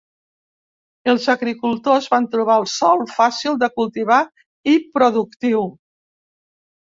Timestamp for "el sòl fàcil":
2.61-3.59